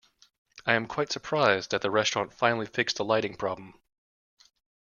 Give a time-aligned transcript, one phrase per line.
[0.65, 3.79] I am quite surprised that the restaurant finally fixed the lighting problem.